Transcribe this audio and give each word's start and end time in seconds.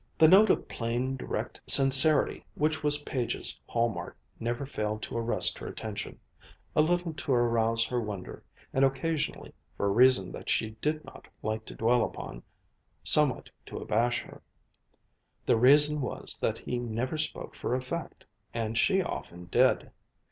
The 0.17 0.27
note 0.27 0.49
of 0.49 0.67
plain 0.67 1.15
direct 1.15 1.61
sincerity 1.67 2.43
which 2.55 2.81
was 2.81 3.03
Page's 3.03 3.59
hallmark 3.67 4.17
never 4.39 4.65
failed 4.65 5.03
to 5.03 5.15
arrest 5.15 5.59
her 5.59 5.67
attention, 5.67 6.19
a 6.75 6.81
little 6.81 7.13
to 7.13 7.31
arouse 7.33 7.85
her 7.85 8.01
wonder, 8.01 8.41
and 8.73 8.83
occasionally, 8.83 9.53
for 9.77 9.85
a 9.85 9.89
reason 9.91 10.31
that 10.31 10.49
she 10.49 10.71
did 10.81 11.05
not 11.05 11.27
like 11.43 11.65
to 11.65 11.75
dwell 11.75 12.03
upon, 12.03 12.41
somewhat 13.03 13.51
to 13.67 13.77
abash 13.77 14.21
her. 14.21 14.41
The 15.45 15.55
reason 15.57 16.01
was 16.01 16.39
that 16.39 16.57
he 16.57 16.79
never 16.79 17.19
spoke 17.19 17.53
for 17.53 17.75
effect, 17.75 18.25
and 18.55 18.75
she 18.79 19.03
often 19.03 19.49
did. 19.51 19.91